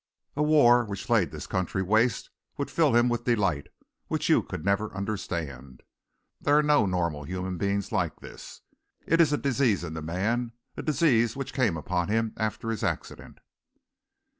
A 0.35 0.41
war 0.41 0.83
which 0.83 1.11
laid 1.11 1.29
this 1.29 1.45
country 1.45 1.83
waste 1.83 2.31
would 2.57 2.71
fill 2.71 2.95
him 2.95 3.07
with 3.07 3.21
a 3.21 3.25
delight 3.25 3.67
which 4.07 4.29
you 4.29 4.41
could 4.41 4.65
never 4.65 4.91
understand. 4.95 5.83
There 6.41 6.57
are 6.57 6.63
no 6.63 6.87
normal 6.87 7.23
human 7.25 7.59
beings 7.59 7.91
like 7.91 8.19
this. 8.19 8.61
It 9.05 9.21
is 9.21 9.31
a 9.31 9.37
disease 9.37 9.83
in 9.83 9.93
the 9.93 10.01
man, 10.01 10.53
a 10.75 10.81
disease 10.81 11.35
which 11.37 11.53
came 11.53 11.77
upon 11.77 12.07
him 12.07 12.33
after 12.37 12.71
his 12.71 12.83
accident." 12.83 13.41